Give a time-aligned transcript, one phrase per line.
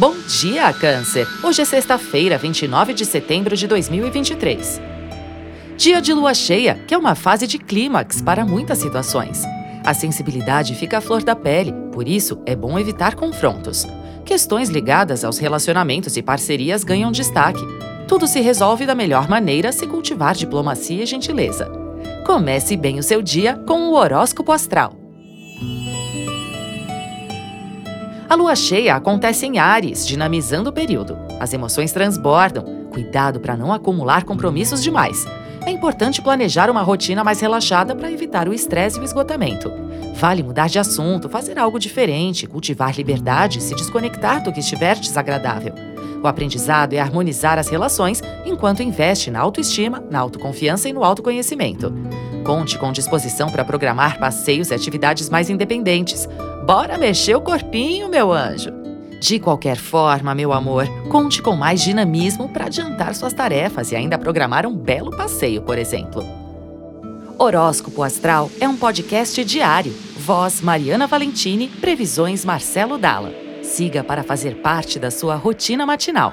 [0.00, 1.28] Bom dia, Câncer!
[1.44, 4.80] Hoje é sexta-feira, 29 de setembro de 2023.
[5.76, 9.42] Dia de lua cheia, que é uma fase de clímax para muitas situações.
[9.84, 13.86] A sensibilidade fica à flor da pele, por isso é bom evitar confrontos.
[14.24, 17.60] Questões ligadas aos relacionamentos e parcerias ganham destaque.
[18.08, 21.70] Tudo se resolve da melhor maneira se cultivar diplomacia e gentileza.
[22.24, 24.99] Comece bem o seu dia com o horóscopo astral.
[28.30, 31.18] A lua cheia acontece em Ares, dinamizando o período.
[31.40, 32.86] As emoções transbordam.
[32.92, 35.26] Cuidado para não acumular compromissos demais.
[35.66, 39.72] É importante planejar uma rotina mais relaxada para evitar o estresse e o esgotamento.
[40.14, 44.94] Vale mudar de assunto, fazer algo diferente, cultivar liberdade e se desconectar do que estiver
[44.94, 45.74] desagradável.
[46.22, 51.92] O aprendizado é harmonizar as relações enquanto investe na autoestima, na autoconfiança e no autoconhecimento.
[52.44, 56.28] Conte com disposição para programar passeios e atividades mais independentes.
[56.70, 58.70] Bora mexer o corpinho, meu anjo!
[59.20, 64.16] De qualquer forma, meu amor, conte com mais dinamismo para adiantar suas tarefas e ainda
[64.16, 66.24] programar um belo passeio, por exemplo.
[67.36, 69.92] Horóscopo Astral é um podcast diário.
[70.16, 73.34] Voz Mariana Valentini, previsões Marcelo Dalla.
[73.64, 76.32] Siga para fazer parte da sua rotina matinal.